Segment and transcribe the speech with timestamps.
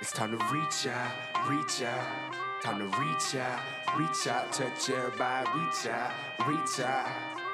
[0.00, 2.06] It's time to reach out, reach out.
[2.62, 3.60] Time to reach out,
[3.98, 6.12] reach out, touch everybody, reach out,
[6.46, 7.06] reach out.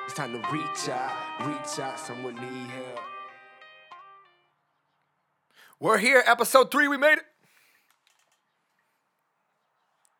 [0.04, 1.12] It's time to reach out,
[1.44, 1.98] reach out.
[1.98, 3.00] Someone need help.
[5.80, 6.86] We're here, episode three.
[6.86, 7.24] We made it.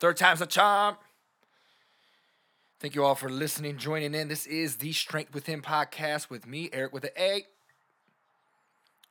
[0.01, 0.97] Third time's a charm.
[2.81, 4.27] Thank you all for listening, joining in.
[4.27, 7.47] This is the Strength Within podcast with me, Aric with an A.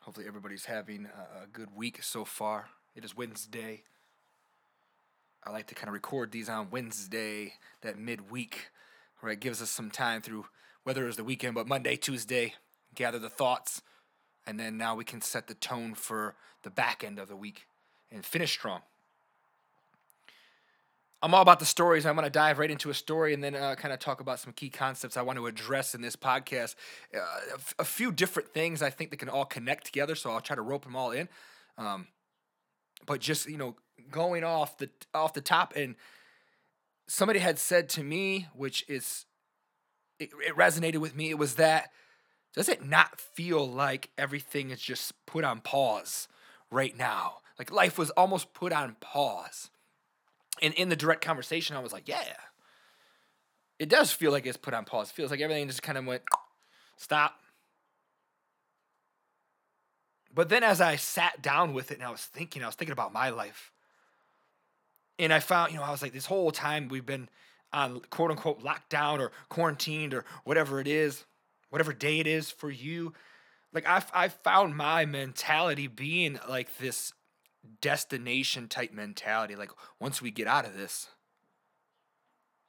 [0.02, 2.72] Hopefully, everybody's having a a good week so far.
[2.96, 3.84] It is Wednesday.
[5.44, 8.70] I like to kind of record these on Wednesday, that midweek,
[9.20, 10.46] where it gives us some time through
[10.84, 12.54] whether it was the weekend, but Monday, Tuesday,
[12.94, 13.82] gather the thoughts,
[14.48, 17.68] and then now we can set the tone for the back end of the week
[18.12, 18.82] and finish strong.
[21.22, 22.06] I'm all about the stories.
[22.06, 24.40] I'm going to dive right into a story and then uh, kind of talk about
[24.40, 26.76] some key concepts I want to address in this podcast.
[27.14, 30.30] Uh, a, f- a few different things I think that can all connect together, so
[30.30, 31.28] I'll try to rope them all in.
[31.78, 32.08] Um,
[33.06, 33.76] but just you know,
[34.12, 35.96] going off the off the top, and
[37.08, 39.26] somebody had said to me, which is
[40.20, 41.30] it, it resonated with me.
[41.30, 41.92] It was that
[42.56, 46.30] does it not feel like everything is just put on pause
[46.72, 47.40] right now?
[47.60, 49.70] Like life was almost put on pause.
[50.62, 52.24] And in the direct conversation, I was like, yeah,
[53.78, 55.10] it does feel like it's put on pause.
[55.10, 56.24] It feels like everything just kind of went,
[56.96, 57.36] stop.
[60.36, 62.92] But then as I sat down with it and I was thinking, I was thinking
[62.92, 63.72] about my life.
[65.18, 67.30] And I found, you know, I was like, this whole time we've been
[67.72, 71.24] on quote unquote lockdown or quarantined or whatever it is,
[71.70, 73.14] whatever day it is for you.
[73.74, 77.14] Like I, I found my mentality being like this
[77.80, 79.56] destination type mentality.
[79.56, 81.08] Like once we get out of this,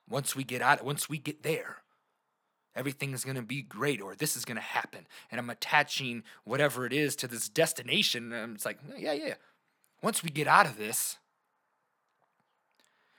[0.09, 1.78] once we get out, once we get there,
[2.77, 5.06] everything's gonna be great or this is gonna happen.
[5.30, 8.32] And I'm attaching whatever it is to this destination.
[8.32, 9.34] And it's like, yeah, yeah.
[10.03, 11.16] Once we get out of this,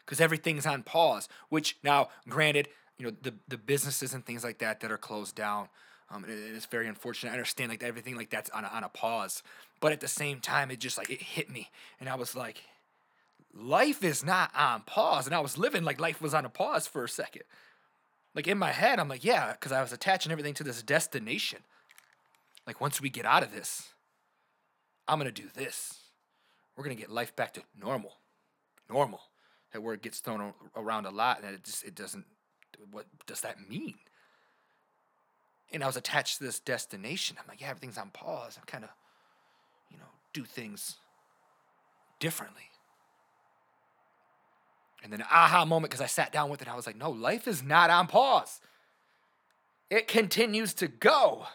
[0.06, 1.28] because everything's on pause.
[1.50, 5.36] Which now, granted, you know the the businesses and things like that that are closed
[5.36, 5.70] down.
[6.10, 7.32] Um, it- it's very unfortunate.
[7.32, 9.44] I understand like everything like that's on a, on a pause,
[9.82, 11.70] but at the same time, it just like it hit me,
[12.00, 12.64] and I was like,
[13.54, 16.88] life is not on pause, and I was living like life was on a pause
[16.88, 17.44] for a second.
[18.38, 21.58] Like in my head, I'm like, yeah, because I was attaching everything to this destination.
[22.68, 23.90] Like once we get out of this,
[25.08, 25.96] I'm gonna do this.
[26.76, 28.14] We're gonna get life back to normal,
[28.88, 29.22] normal.
[29.74, 32.26] That word gets thrown around a lot and it just it doesn't
[32.92, 33.96] what does that mean?
[35.74, 37.38] And i was attached to this destination.
[37.40, 38.56] I'm like yeah everything's on pause.
[38.56, 38.92] I'm kind of
[39.90, 40.98] you know do things
[42.20, 42.70] differently
[45.04, 47.48] and then aha moment because i sat down with it i was like no life
[47.48, 48.60] is not on pause
[49.90, 51.48] it continues to go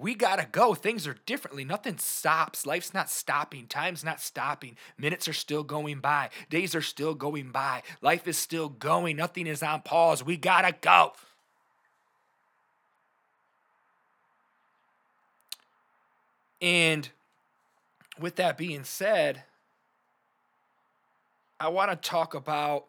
[0.00, 0.72] we gotta go.
[0.72, 1.62] Things are differently.
[1.62, 2.64] Nothing stops.
[2.64, 3.66] Life's not stopping.
[3.66, 4.78] Time's not stopping.
[4.96, 6.30] Minutes are still going by.
[6.48, 7.82] Days are still going by.
[8.00, 9.16] Life is still going.
[9.16, 10.24] Nothing is on pause.
[10.24, 11.12] We gotta go.
[16.62, 17.10] And
[18.18, 19.42] with that being said,
[21.60, 22.86] I want to talk about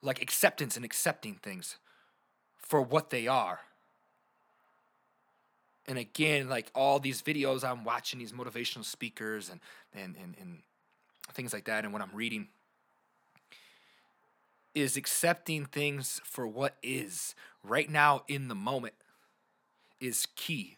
[0.00, 1.76] like acceptance and accepting things
[2.56, 3.60] for what they are
[5.88, 9.60] and again, like all these videos I'm watching, these motivational speakers and
[9.94, 10.58] and and, and
[11.32, 12.48] things like that, and what I'm reading
[14.74, 18.94] is accepting things for what is right now in the moment
[19.98, 20.76] is key.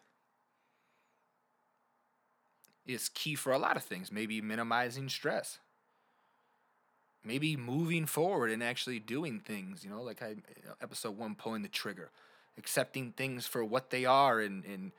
[2.87, 4.11] Is key for a lot of things.
[4.13, 5.59] Maybe minimizing stress.
[7.25, 9.85] Maybe moving forward and actually doing things.
[9.85, 10.37] You know, like I
[10.81, 12.11] episode one, pulling the trigger
[12.61, 14.93] accepting things for what they are and, and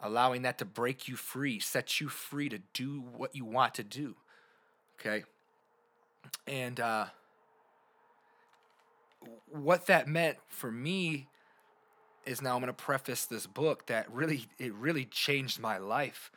[0.00, 3.84] allowing that to break you free, set you free to do what you want to
[3.84, 4.16] do.
[4.98, 5.24] Okay.
[6.46, 7.06] And uh,
[9.48, 11.28] what that meant for me
[12.26, 16.32] is now I'm going to preface this book that really, it really changed my life.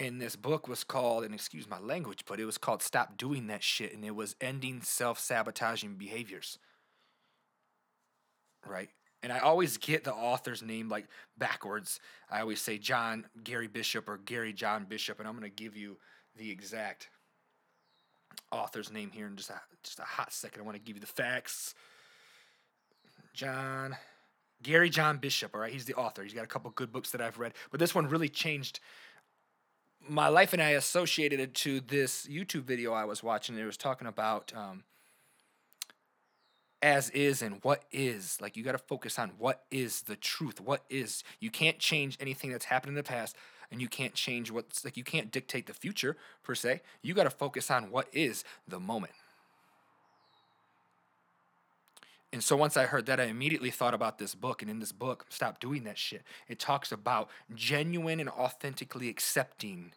[0.00, 3.48] And this book was called, and excuse my language, but it was called Stop Doing
[3.48, 3.92] That Shit.
[3.92, 6.58] And it was Ending Self Sabotaging Behaviors
[8.66, 8.88] right?
[9.22, 11.06] And I always get the author's name like
[11.36, 12.00] backwards.
[12.30, 15.76] I always say John Gary Bishop or Gary John Bishop, and I'm going to give
[15.76, 15.98] you
[16.36, 17.08] the exact
[18.50, 20.62] author's name here in just a just a hot second.
[20.62, 21.74] I want to give you the facts.
[23.34, 23.96] John
[24.62, 26.22] Gary John Bishop, all right, he's the author.
[26.22, 28.80] He's got a couple good books that I've read, but this one really changed
[30.10, 33.56] my life, and I associated it to this YouTube video I was watching.
[33.56, 34.82] It was talking about um,
[36.82, 38.38] as is and what is.
[38.40, 40.60] Like you got to focus on what is the truth.
[40.60, 41.22] What is.
[41.38, 43.36] You can't change anything that's happened in the past.
[43.70, 46.80] and you can't change what's like you can't dictate the future per se.
[47.02, 49.12] You got to focus on what is the moment.
[52.32, 54.62] And so once I heard that, I immediately thought about this book.
[54.62, 56.22] And in this book, stop doing that shit.
[56.48, 59.92] It talks about genuine and authentically accepting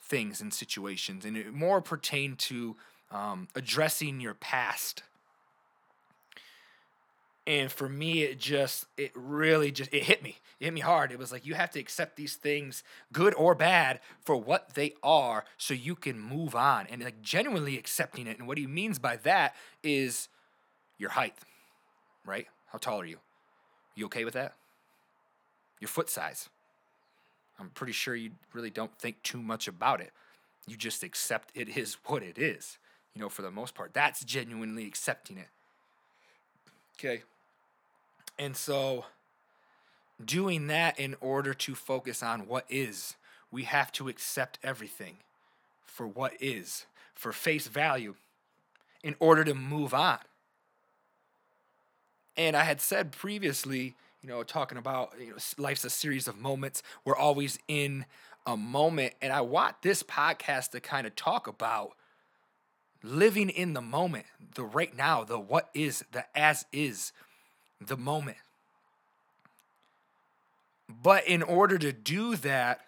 [0.00, 2.76] things and situations, and it more pertain to
[3.10, 5.02] um, addressing your past.
[7.46, 10.36] And for me, it just, it really just, it hit me.
[10.60, 11.12] It hit me hard.
[11.12, 12.82] It was like you have to accept these things,
[13.12, 16.86] good or bad, for what they are so you can move on.
[16.88, 18.38] And like genuinely accepting it.
[18.38, 20.28] And what he means by that is
[20.98, 21.34] your height,
[22.24, 22.46] right?
[22.66, 23.18] How tall are you?
[23.94, 24.54] You okay with that?
[25.80, 26.48] Your foot size.
[27.58, 30.12] I'm pretty sure you really don't think too much about it.
[30.66, 32.78] You just accept it is what it is,
[33.14, 33.94] you know, for the most part.
[33.94, 35.48] That's genuinely accepting it.
[36.98, 37.22] Okay.
[38.38, 39.04] And so,
[40.24, 43.16] doing that in order to focus on what is,
[43.50, 45.16] we have to accept everything
[45.84, 48.14] for what is, for face value,
[49.02, 50.18] in order to move on.
[52.38, 56.38] And I had said previously, you know, talking about you know, life's a series of
[56.38, 56.84] moments.
[57.04, 58.06] We're always in
[58.46, 61.92] a moment, and I want this podcast to kind of talk about
[63.02, 67.12] living in the moment, the right now, the what is, the as is,
[67.80, 68.38] the moment.
[70.88, 72.80] But in order to do that,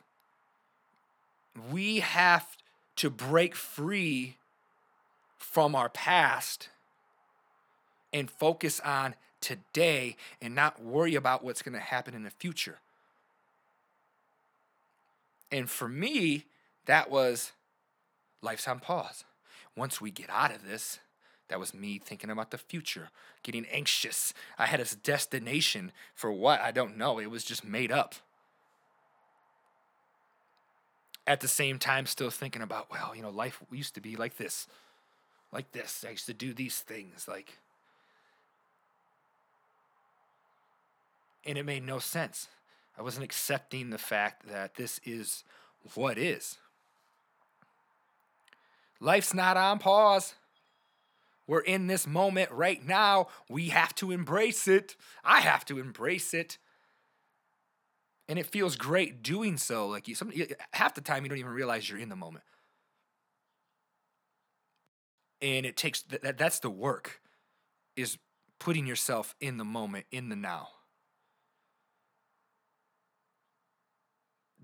[1.71, 2.57] we have
[2.97, 4.37] to break free
[5.37, 6.69] from our past
[8.13, 12.79] and focus on today and not worry about what's going to happen in the future.
[15.53, 16.45] And for me,
[16.87, 17.53] that was
[18.43, 19.25] life's on pause.
[19.77, 20.99] Once we get out of this,
[21.49, 23.09] that was me thinking about the future,
[23.43, 24.33] getting anxious.
[24.59, 26.61] I had a destination for what?
[26.61, 27.19] I don't know.
[27.19, 28.15] It was just made up.
[31.27, 34.37] At the same time, still thinking about, well, you know, life used to be like
[34.37, 34.69] this,
[35.53, 36.05] like this.
[36.07, 37.27] I used to do these things.
[37.29, 37.59] Like,
[41.45, 42.49] and it made no sense.
[42.99, 45.45] I wasn't accepting the fact that this is
[45.95, 46.59] what is.
[49.01, 50.35] Life's not on pause.
[51.47, 53.29] We're in this moment right now.
[53.49, 54.95] We have to embrace it.
[55.25, 56.59] I have to embrace it.
[58.29, 59.89] And it feels great doing so.
[59.89, 60.33] Like you, some,
[60.73, 62.45] half the time you don't even realize you're in the moment.
[65.43, 67.21] And it takes that that's the work
[67.97, 68.19] is
[68.59, 70.69] putting yourself in the moment, in the now.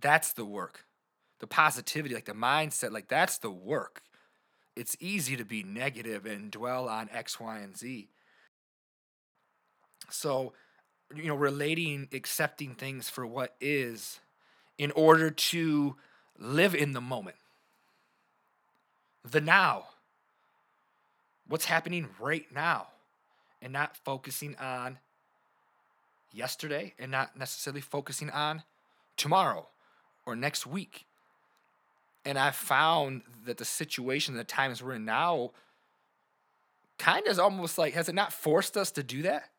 [0.01, 0.85] That's the work.
[1.39, 4.03] The positivity, like the mindset, like that's the work.
[4.75, 8.09] It's easy to be negative and dwell on X, Y, and Z.
[10.11, 10.53] So,
[11.15, 14.21] you know, relating, accepting things for what is
[14.79, 15.97] in order to
[16.39, 17.37] live in the moment,
[19.25, 19.85] the now,
[21.49, 22.89] what's happening right now,
[23.63, 24.99] and not focusing on
[26.33, 28.63] yesterday and not necessarily focusing on
[29.17, 29.67] tomorrow
[30.27, 31.07] or next week.
[32.25, 35.53] And I found that the situation, the times we're in now,
[36.99, 39.51] kind of is almost like, has it not forced us to do that?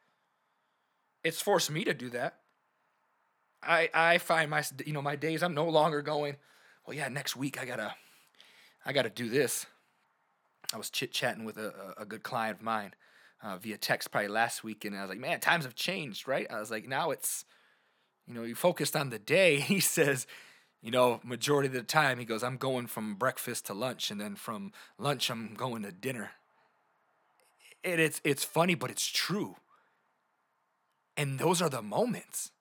[1.24, 2.36] It's forced me to do that.
[3.63, 6.36] I I find my you know my days I'm no longer going.
[6.86, 7.95] Well, yeah, next week I gotta
[8.86, 9.65] I gotta do this.
[10.74, 12.93] I was chit chatting with a, a good client of mine
[13.41, 16.47] uh, via text probably last week, and I was like, man, times have changed, right?
[16.50, 17.45] I was like, now it's
[18.27, 19.59] you know you focused on the day.
[19.67, 20.27] He says
[20.81, 24.22] you know, majority of the time he goes, I'm going from breakfast to lunch, and
[24.22, 26.31] then from lunch I'm going to dinner.
[27.84, 29.55] And it's it's funny, but it's true.
[31.15, 32.51] And those are the moments.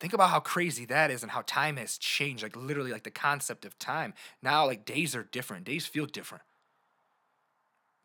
[0.00, 2.42] Think about how crazy that is and how time has changed.
[2.42, 4.14] Like literally, like the concept of time.
[4.42, 5.64] Now, like days are different.
[5.64, 6.44] Days feel different.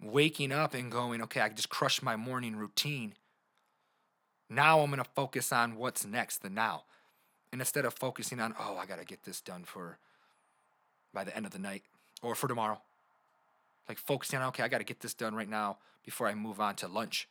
[0.02, 3.14] Waking up and going, okay, I just crushed my morning routine.
[4.50, 6.84] Now I'm gonna focus on what's next, the now.
[7.54, 10.00] And instead of focusing on, oh, I got to get this done for
[11.14, 11.84] by the end of the night
[12.24, 12.82] or for tomorrow,
[13.88, 16.60] like focusing on, okay, I got to get this done right now before I move
[16.60, 17.30] on to lunch.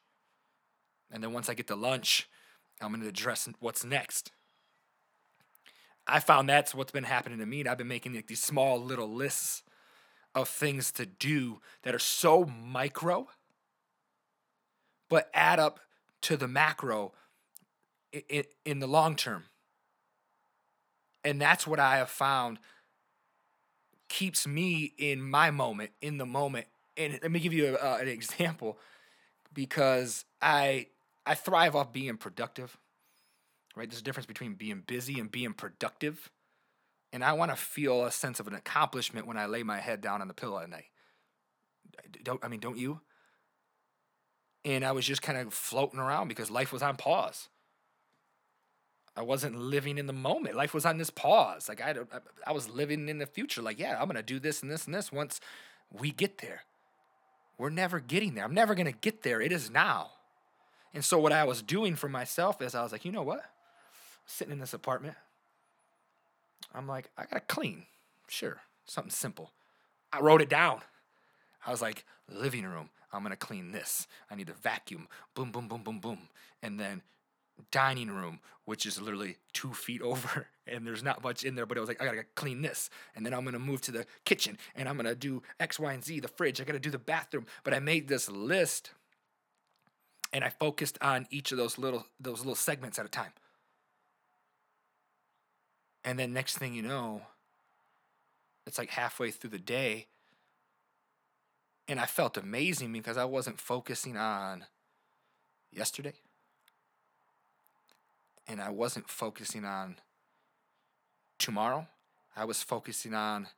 [1.11, 2.29] And then once I get to lunch,
[2.81, 4.31] I'm going to address what's next.
[6.07, 7.59] I found that's what's been happening to me.
[7.59, 9.65] And I've been making like these small little lists
[10.37, 13.27] of things to do that are so micro,
[15.09, 15.81] but add up
[16.21, 17.13] to the macro
[18.13, 19.47] in, in the long term.
[21.25, 22.59] And that's what I have found
[24.09, 26.67] keeps me in my moment, in the moment.
[26.97, 28.79] And let me give you a, uh, an example
[29.53, 30.89] because I
[31.27, 32.79] I thrive off being productive.
[33.77, 33.89] right?
[33.89, 36.31] There's a difference between being busy and being productive.
[37.13, 40.01] And I want to feel a sense of an accomplishment when I lay my head
[40.01, 40.87] down on the pillow at night.
[42.23, 43.01] Don't I mean, don't you?
[44.65, 47.49] And I was just kind of floating around because life was on pause.
[49.17, 50.57] I wasn't living in the moment.
[50.57, 51.69] Life was on this pause.
[51.69, 51.95] Like I,
[52.47, 53.63] I was living in the future.
[53.63, 55.41] Like yeah, I'm gonna do this and this and this once
[55.91, 56.63] we get there.
[57.59, 58.45] We're never getting there.
[58.45, 59.41] I'm never gonna get there.
[59.41, 60.11] It is now.
[60.95, 63.45] And so what I was doing for myself is I was like, you know what?
[64.27, 65.15] sitting in this apartment.
[66.75, 67.85] I'm like, I gotta clean.
[68.29, 69.51] Sure, something simple.
[70.13, 70.81] I wrote it down.
[71.67, 72.91] I was like, living room.
[73.13, 74.07] I'm gonna clean this.
[74.31, 75.09] I need to vacuum.
[75.35, 76.19] Boom, boom, boom, boom, boom.
[76.63, 77.03] And then
[77.71, 81.77] dining room, which is literally two feet over, and there's not much in there, but
[81.77, 82.91] it was like, I gotta clean this.
[83.15, 86.05] And then I'm gonna move to the kitchen and I'm gonna do X, Y, and
[86.05, 86.61] Z, the fridge.
[86.61, 87.47] I gotta do the bathroom.
[87.65, 88.93] But I made this list
[90.33, 93.33] and I focused on each of those little those little segments at a time.
[96.05, 97.23] And then next thing you know,
[98.67, 100.07] it's like halfway through the day.
[101.89, 104.67] And I felt amazing because I wasn't focusing on
[105.73, 106.15] yesterday.
[108.47, 109.97] And I wasn't focusing on
[111.39, 111.87] tomorrow.
[112.37, 113.49] I was focusing on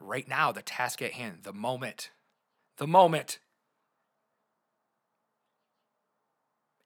[0.00, 2.10] right now, the task at hand, the moment.
[2.76, 3.38] The moment.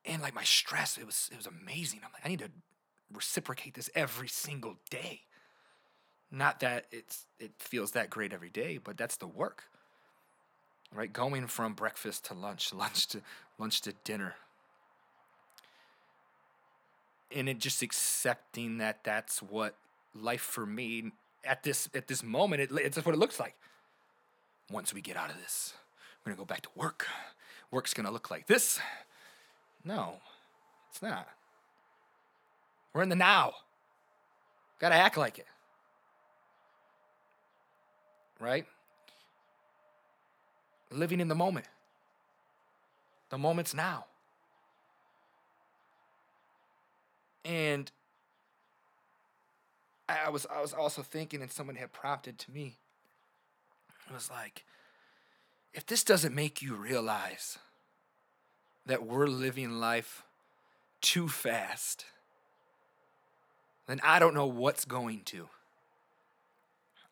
[0.04, 2.00] And like my stress, it was it was amazing.
[2.04, 2.50] I'm like, I need to
[3.12, 5.22] reciprocate this every single day.
[6.30, 9.64] Not that it's it feels that great every day, but that's the work.
[10.94, 11.12] Right?
[11.12, 13.20] Going from breakfast to lunch, lunch to
[13.58, 14.34] lunch to dinner.
[17.34, 19.74] And it just accepting that that's what
[20.14, 21.12] life for me
[21.44, 23.54] at this at this moment it, it's what it looks like.
[24.70, 25.74] Once we get out of this,
[26.24, 27.06] we're gonna go back to work.
[27.70, 28.78] Work's gonna look like this.
[29.84, 30.16] No,
[30.90, 31.26] it's not.
[32.92, 33.54] We're in the now.
[34.78, 35.46] Got to act like it.
[38.40, 38.66] Right?
[40.90, 41.66] Living in the moment.
[43.30, 44.06] The moment's now.
[47.44, 47.90] And
[50.08, 52.78] I was I was also thinking, and someone had prompted to me.
[54.08, 54.64] It was like,
[55.72, 57.58] if this doesn't make you realize
[58.86, 60.24] that we're living life
[61.00, 62.04] too fast,
[63.86, 65.48] then I don't know what's going to.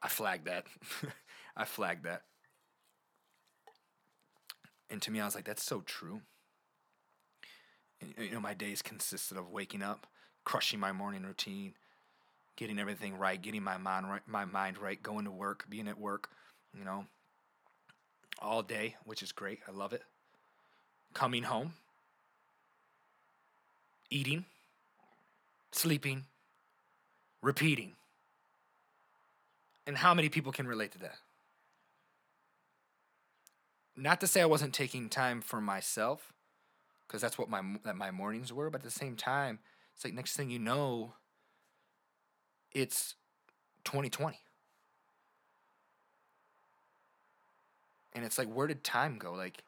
[0.03, 0.67] I flagged that.
[1.57, 2.23] I flagged that.
[4.89, 6.23] And to me, I was like, that's so true.
[8.01, 10.07] And, you know, my days consisted of waking up,
[10.45, 11.75] crushing my morning routine,
[12.57, 15.99] getting everything right, getting my mind right, my mind right, going to work, being at
[15.99, 16.29] work,
[16.77, 17.07] you know,
[18.41, 19.61] all day, which is great.
[19.69, 20.03] I love it.
[21.15, 21.75] Coming home,
[24.11, 24.45] eating,
[25.73, 26.25] sleeping,
[27.43, 27.93] repeating.
[29.87, 31.17] And how many people can relate to that?
[33.97, 36.33] Not to say I wasn't taking time for myself,
[37.07, 39.59] because that's what my that my mornings were, but at the same time,
[40.01, 41.13] it's like next thing you know,
[42.73, 43.17] it's
[43.85, 44.39] 2020.
[48.15, 49.35] And it's like, where did time go?
[49.35, 49.63] Like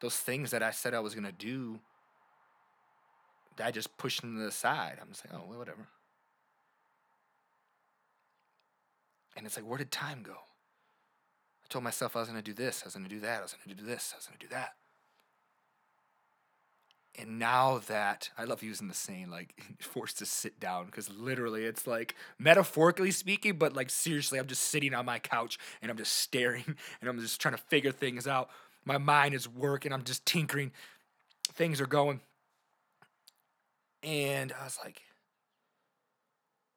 [0.00, 1.80] those things that I said I was gonna do,
[3.62, 4.96] I just pushed them to the side.
[5.02, 5.86] I'm just like, oh, well, whatever.
[9.36, 10.32] And it's like, where did time go?
[10.32, 13.40] I told myself I was going to do this, I was going to do that,
[13.40, 14.76] I was going to do this, I was going to do that.
[17.16, 21.64] And now that I love using the saying like forced to sit down because literally
[21.64, 25.96] it's like metaphorically speaking, but like seriously, I'm just sitting on my couch and I'm
[25.96, 26.64] just staring
[27.00, 28.50] and I'm just trying to figure things out.
[28.84, 30.72] My mind is working, I'm just tinkering,
[31.54, 32.20] things are going.
[34.02, 35.00] And I was like,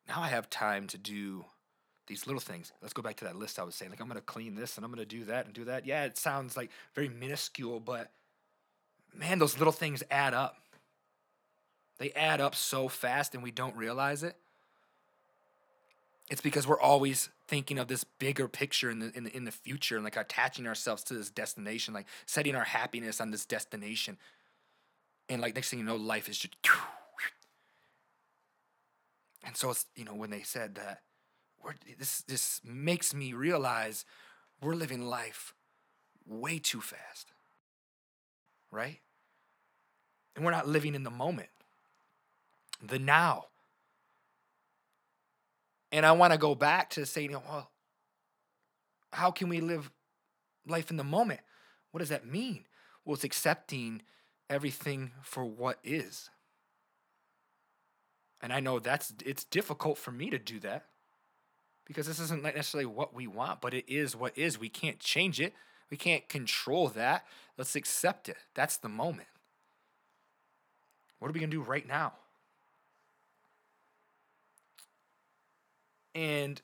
[0.08, 1.44] now I have time to do
[2.08, 2.72] these little things.
[2.82, 3.92] Let's go back to that list I was saying.
[3.92, 5.86] Like, I'm going to clean this and I'm going to do that and do that.
[5.86, 8.12] Yeah, it sounds like very minuscule, but
[9.16, 10.58] man, those little things add up.
[11.98, 14.36] They add up so fast and we don't realize it.
[16.30, 19.52] It's because we're always thinking of this bigger picture in the, in the, in the
[19.52, 24.18] future and like attaching ourselves to this destination, like setting our happiness on this destination.
[25.30, 26.56] And like next thing you know, life is just.
[29.46, 31.02] And so it's, you know, when they said that
[31.64, 34.06] we're, this this makes me realize
[34.62, 35.54] we're living life
[36.26, 37.32] way too fast.
[38.72, 39.00] Right?
[40.36, 41.50] And we're not living in the moment.
[42.82, 43.46] The now.
[45.92, 47.72] And I want to go back to saying, oh, well,
[49.12, 49.90] how can we live
[50.68, 51.40] life in the moment?
[51.92, 52.66] What does that mean?
[53.06, 54.02] Well, it's accepting
[54.50, 56.30] everything for what is.
[58.42, 60.86] And I know that's it's difficult for me to do that
[61.86, 64.60] because this isn't necessarily what we want, but it is what is.
[64.60, 65.54] We can't change it.
[65.90, 67.26] We can't control that.
[67.58, 68.38] Let's accept it.
[68.54, 69.28] That's the moment.
[71.20, 72.14] What are we going to do right now?
[76.14, 76.62] And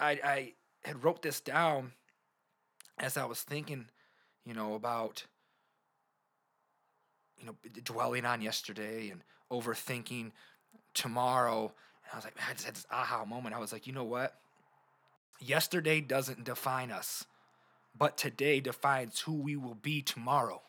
[0.00, 0.52] I, I
[0.84, 1.92] had wrote this down
[2.98, 3.86] as I was thinking,
[4.44, 5.24] you know, about
[7.38, 10.32] you know dwelling on yesterday and overthinking
[10.94, 11.72] tomorrow.
[12.04, 13.54] And I was like, man, I just had this aha moment.
[13.54, 14.34] I was like, you know what?
[15.40, 17.24] Yesterday doesn't define us,
[17.96, 20.62] but today defines who we will be tomorrow.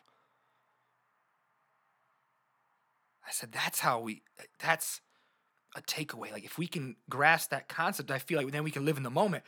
[3.26, 4.22] I said, that's how we,
[4.60, 5.00] that's
[5.74, 6.30] a takeaway.
[6.30, 9.02] Like, if we can grasp that concept, I feel like then we can live in
[9.02, 9.42] the moment.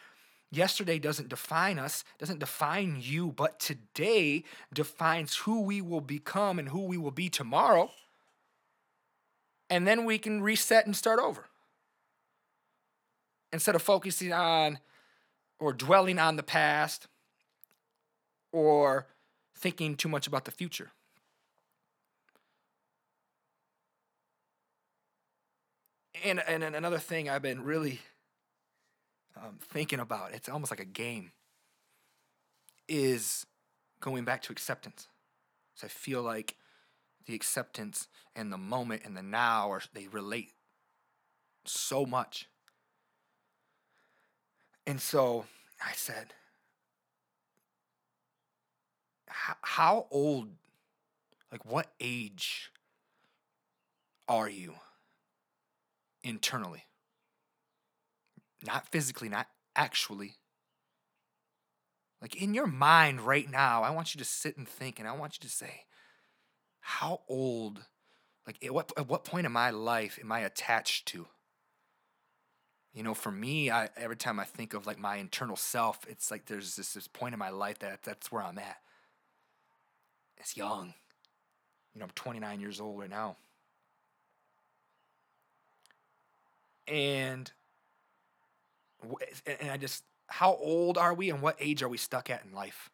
[0.50, 6.70] Yesterday doesn't define us, doesn't define you, but today defines who we will become and
[6.70, 7.90] who we will be tomorrow.
[9.70, 11.44] And then we can reset and start over.
[13.52, 14.78] Instead of focusing on
[15.58, 17.06] or dwelling on the past
[18.52, 19.06] or
[19.54, 20.90] thinking too much about the future.
[26.24, 28.00] And, and another thing I've been really
[29.36, 31.32] um, thinking about, it's almost like a game,
[32.88, 33.46] is
[34.00, 35.06] going back to acceptance.
[35.74, 36.56] So I feel like
[37.26, 40.52] the acceptance and the moment and the now are they relate
[41.64, 42.48] so much.
[44.88, 45.44] And so
[45.84, 46.32] I said,
[49.60, 50.48] how old,
[51.52, 52.72] like what age
[54.26, 54.76] are you
[56.24, 56.84] internally?
[58.66, 60.36] Not physically, not actually.
[62.22, 65.12] Like in your mind right now, I want you to sit and think and I
[65.12, 65.84] want you to say,
[66.80, 67.84] how old,
[68.46, 71.26] like at what, at what point in my life am I attached to?
[72.92, 76.30] You know, for me, I every time I think of like my internal self, it's
[76.30, 78.78] like there's this this point in my life that that's where I'm at.
[80.38, 80.94] It's young.
[81.94, 83.36] You know, I'm 29 years old right now.
[86.86, 87.52] And
[89.46, 92.52] and I just how old are we and what age are we stuck at in
[92.52, 92.90] life?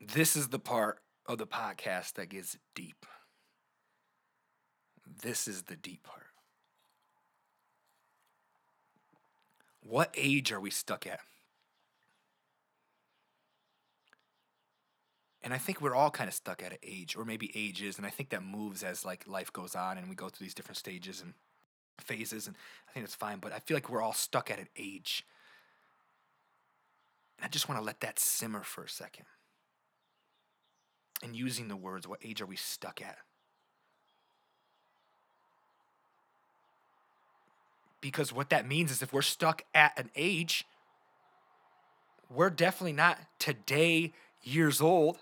[0.00, 3.06] This is the part of the podcast that gets deep.
[5.22, 6.27] This is the deep part.
[9.88, 11.20] What age are we stuck at?
[15.42, 18.06] And I think we're all kind of stuck at an age, or maybe ages, and
[18.06, 20.76] I think that moves as like life goes on and we go through these different
[20.76, 21.32] stages and
[22.00, 23.38] phases, and I think that's fine.
[23.38, 25.24] But I feel like we're all stuck at an age,
[27.38, 29.24] and I just want to let that simmer for a second.
[31.22, 33.16] And using the words, what age are we stuck at?
[38.00, 40.64] Because what that means is if we're stuck at an age,
[42.30, 45.18] we're definitely not today years old.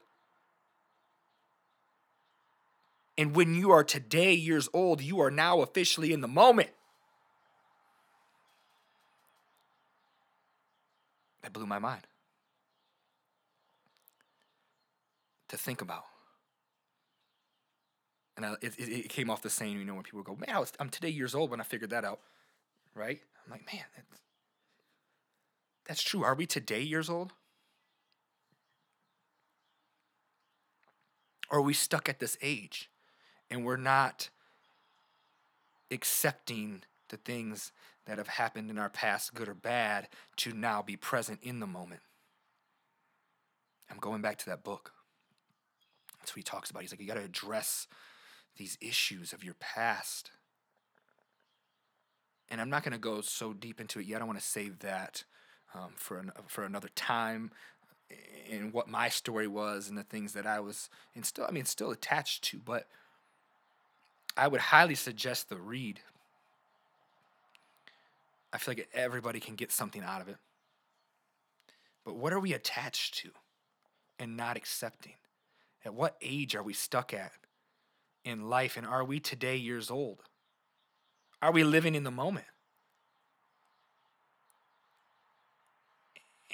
[3.19, 6.71] And when you are today years old, you are now officially in the moment.
[11.43, 12.07] That blew my mind
[15.49, 16.05] to think about.
[18.37, 20.59] And I, it, it, came off the same, you know, when people go, man, I
[20.59, 22.21] was, I'm today years old when I figured that out
[22.97, 23.21] right?
[23.45, 24.21] I'm like, man, that's,
[25.87, 26.25] that's true.
[26.25, 27.33] Are we today years old?
[31.51, 32.91] Or are we stuck at this age
[33.51, 34.31] and we're not
[35.93, 37.71] accepting the things
[38.07, 41.67] that have happened in our past, good or bad, to now be present in the
[41.67, 42.01] moment?
[43.89, 44.93] I'm going back to that book.
[46.19, 46.83] That's what he talks about.
[46.83, 47.87] He's like, you got to address
[48.57, 50.33] these issues of your past
[52.51, 54.17] and I'm not going to go so deep into it yet.
[54.17, 55.25] I don't want to save that
[55.75, 57.51] um, for an, for another time
[58.49, 61.65] in what my story was and the things that I was and still I mean
[61.65, 62.87] still attached to, but
[64.37, 66.01] I would highly suggest the read.
[68.53, 70.37] I feel like everybody can get something out of it.
[72.05, 73.31] But what are we attached to
[74.19, 75.15] and not accepting?
[75.85, 77.33] At what age are we stuck at
[78.25, 80.23] in life and are we today years old?
[81.43, 82.47] Are we living in the moment?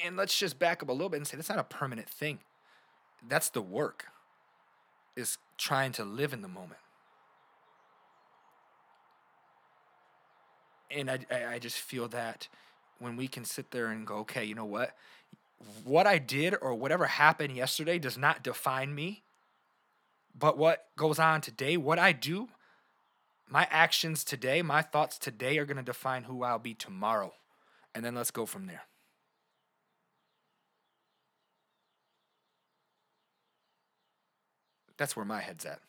[0.05, 2.41] And let's just back up a little bit and say that's not a permanent thing.
[3.29, 4.07] That's the work,
[5.17, 6.81] is trying to live in the moment.
[10.91, 11.21] And I,
[11.53, 12.49] I just feel that
[12.99, 14.97] when we can sit there and go, okay, you know what?
[15.85, 19.23] What I did or whatever happened yesterday does not define me.
[20.37, 22.49] But what goes on today, what I do,
[23.53, 27.35] my actions today, my thoughts today are going to define who I'll be tomorrow.
[27.95, 28.85] And then let's go from there.
[34.97, 35.81] That's where my head's at.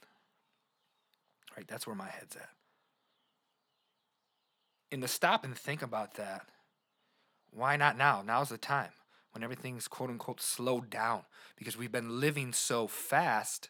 [1.56, 1.66] Right?
[1.66, 2.50] That's where my head's at.
[4.92, 6.46] And to stop and think about that,
[7.50, 8.22] why not now?
[8.26, 8.92] Now's the time
[9.32, 11.22] when everything's quote unquote slowed down
[11.56, 13.70] because we've been living so fast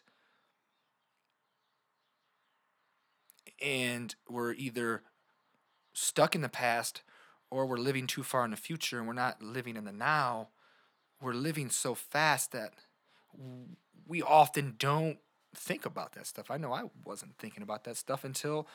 [3.62, 5.02] and we're either
[5.92, 7.02] stuck in the past
[7.50, 10.48] or we're living too far in the future and we're not living in the now.
[11.20, 12.72] We're living so fast that
[14.06, 15.18] we often don't
[15.54, 16.50] think about that stuff.
[16.50, 18.66] I know I wasn't thinking about that stuff until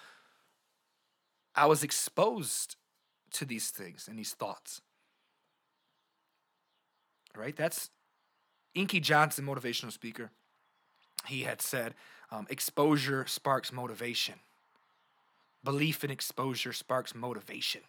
[1.56, 2.78] I was exposed
[3.32, 4.82] to these things and these thoughts.
[7.36, 7.56] Right?
[7.56, 7.90] That's
[8.74, 10.32] Inky Johnson, motivational speaker.
[11.26, 11.96] He had said,
[12.32, 14.36] um, exposure sparks motivation.
[15.64, 17.82] Belief and exposure sparks motivation.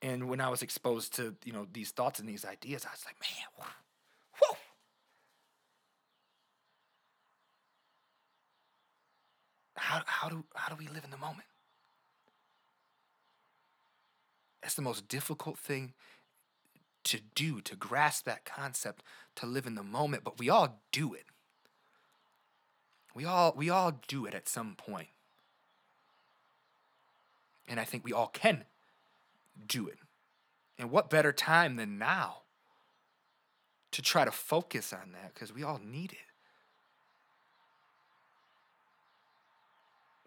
[0.00, 3.04] And when I was exposed to, you know, these thoughts and these ideas, I was
[3.04, 4.56] like, man, whew,
[9.76, 11.46] How, how, do, how do we live in the moment?
[14.60, 15.94] That's the most difficult thing
[17.04, 19.02] to do, to grasp that concept,
[19.36, 21.24] to live in the moment, but we all do it.
[23.14, 25.08] We all we all do it at some point.
[27.68, 28.64] And I think we all can
[29.66, 29.98] do it.
[30.78, 32.38] And what better time than now
[33.90, 36.18] to try to focus on that because we all need it.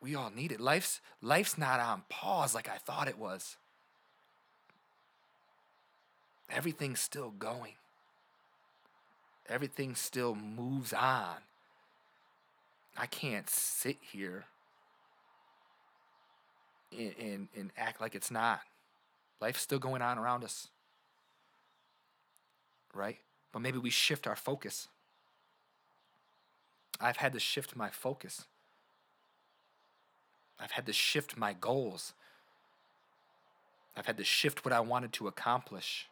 [0.02, 0.60] We all need it.
[0.60, 3.58] Life's life's not on pause like I thought it was.
[6.50, 7.74] Everything's still going.
[9.48, 11.38] Everything still moves on.
[12.98, 14.46] I can't sit here
[16.98, 18.62] and, and, and act like it's not.
[19.40, 20.68] Life's still going on around us.
[22.94, 23.20] Right?
[23.52, 24.88] But maybe we shift our focus.
[27.00, 28.46] I've had to shift my focus.
[30.60, 32.14] I've had to shift my goals.
[33.98, 36.08] I've had to shift what I wanted to accomplish.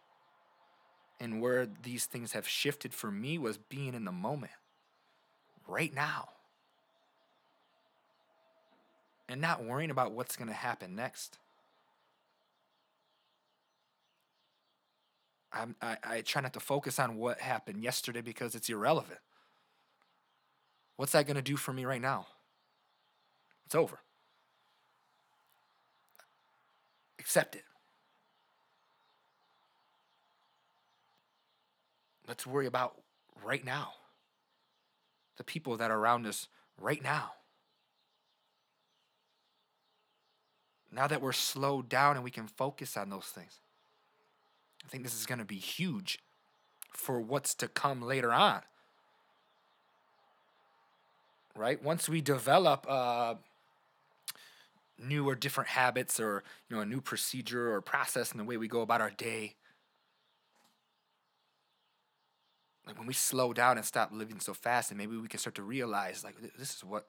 [1.19, 4.53] And where these things have shifted for me was being in the moment,
[5.67, 6.29] right now.
[9.29, 11.37] And not worrying about what's going to happen next.
[15.53, 19.19] I'm, I, I try not to focus on what happened yesterday because it's irrelevant.
[20.97, 22.25] What's that going to do for me right now?
[23.67, 23.99] It's over.
[27.19, 27.63] Accept it.
[32.27, 32.99] Let's worry about
[33.43, 33.93] right now.
[35.37, 36.47] The people that are around us
[36.79, 37.31] right now.
[40.91, 43.59] Now that we're slowed down and we can focus on those things.
[44.85, 46.19] I think this is going to be huge
[46.91, 48.61] for what's to come later on.
[51.55, 51.81] Right?
[51.83, 53.35] Once we develop uh,
[54.97, 58.57] new or different habits or you know a new procedure or process in the way
[58.57, 59.55] we go about our day
[62.85, 65.55] like when we slow down and stop living so fast and maybe we can start
[65.55, 67.07] to realize like this is what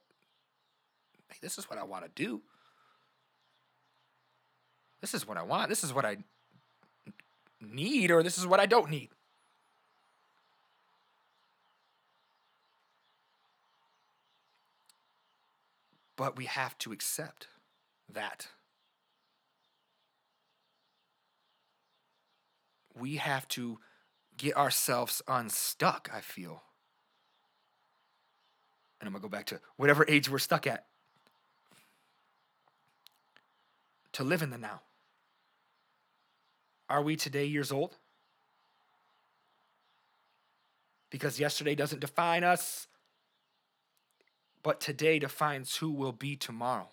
[1.28, 2.40] like, this is what i want to do
[5.00, 6.16] this is what i want this is what i
[7.60, 9.08] need or this is what i don't need
[16.20, 17.46] but we have to accept
[18.12, 18.48] that.
[22.94, 23.78] We have to
[24.36, 26.62] get ourselves unstuck, I feel.
[29.00, 30.84] And I'm going to go back to whatever age we're stuck at.
[34.12, 34.82] To live in the now.
[36.90, 37.96] Are we today years old?
[41.08, 42.86] Because yesterday doesn't define us,
[44.62, 46.90] but today defines who we'll be tomorrow.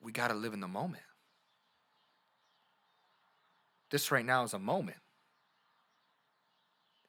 [0.00, 1.02] we got to live in the moment.
[3.90, 4.98] This right now is a moment.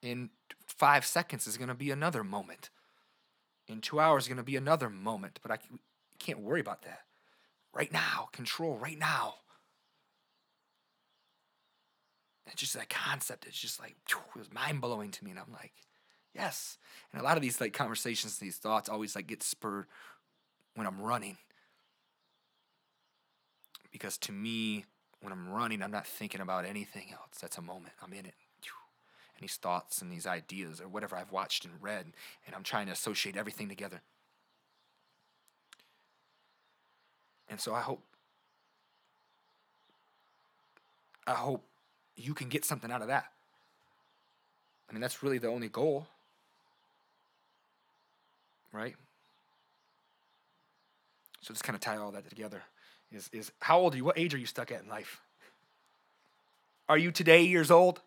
[0.02, 0.30] In
[0.66, 2.70] five seconds is going to be another moment.
[3.68, 5.40] In two hours is going to be another moment.
[5.42, 5.60] But I
[6.20, 7.02] can't worry about that.
[7.74, 9.36] Right now, control right now.
[12.48, 13.46] It's just that concept.
[13.48, 15.72] It's just like it was mind blowing to me, and I'm like,
[16.36, 16.78] yes.
[17.12, 19.86] And a lot of these like conversations, these thoughts, always like get spurred
[20.76, 21.38] when I'm running
[23.92, 24.86] because to me,
[25.22, 27.38] when I'm running, I'm not thinking about anything else.
[27.42, 27.94] That's a moment.
[28.02, 28.34] I'm in it.
[29.36, 32.06] and these thoughts and these ideas or whatever I've watched and read,
[32.46, 34.02] and I'm trying to associate everything together.
[37.52, 38.02] And so I hope
[41.28, 41.64] I hope
[42.16, 43.26] you can get something out of that.
[44.90, 46.08] I mean, that's really the only goal.
[48.72, 48.96] Right?
[51.42, 52.64] So just kind of tie all that together.
[53.12, 54.06] Is is how old are you?
[54.06, 55.20] What age are you stuck at in life?
[56.88, 58.02] Are you today years old?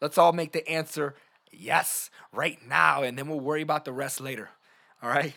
[0.00, 1.16] Let's all make the answer
[1.50, 4.50] yes right now, and then we'll worry about the rest later.
[5.02, 5.34] All right?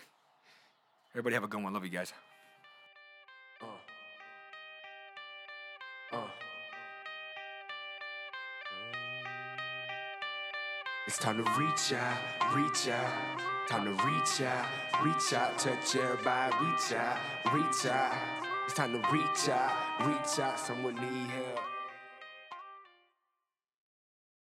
[1.14, 1.74] Everybody have a good one.
[1.74, 2.14] Love you guys.
[11.12, 13.12] It's time to reach out, reach out.
[13.68, 14.66] Time to reach out,
[15.04, 17.18] reach out, touch everybody, reach out,
[17.54, 18.16] reach out.
[18.64, 20.58] It's time to reach out, reach out.
[20.58, 21.71] Someone need help.